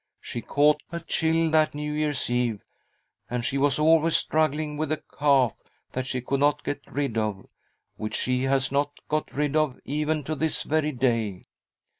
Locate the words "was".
3.59-3.77